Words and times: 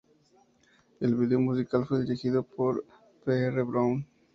El 0.99 1.13
video 1.13 1.39
musical 1.39 1.85
fue 1.85 2.01
dirigido 2.01 2.41
por 2.41 2.83
P. 3.23 3.33
R. 3.49 3.61
Brown. 3.61 4.03